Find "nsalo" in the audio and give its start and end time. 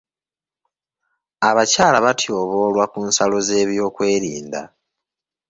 3.07-3.37